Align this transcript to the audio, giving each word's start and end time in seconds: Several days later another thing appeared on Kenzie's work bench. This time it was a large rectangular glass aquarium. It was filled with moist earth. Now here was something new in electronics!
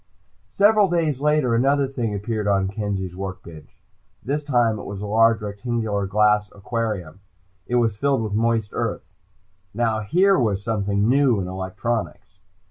Several 0.53 0.89
days 0.89 1.21
later 1.21 1.53
another 1.53 1.87
thing 1.87 2.15
appeared 2.15 2.47
on 2.47 2.69
Kenzie's 2.69 3.15
work 3.15 3.43
bench. 3.43 3.83
This 4.25 4.43
time 4.43 4.79
it 4.79 4.85
was 4.85 4.99
a 4.99 5.05
large 5.05 5.41
rectangular 5.41 6.07
glass 6.07 6.51
aquarium. 6.53 7.19
It 7.67 7.75
was 7.75 7.97
filled 7.97 8.23
with 8.23 8.33
moist 8.33 8.71
earth. 8.73 9.05
Now 9.75 9.99
here 9.99 10.39
was 10.39 10.63
something 10.63 11.07
new 11.07 11.39
in 11.39 11.47
electronics! 11.47 12.39